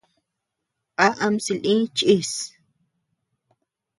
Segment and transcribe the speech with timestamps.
[1.05, 2.33] ¿A am silï chíʼs.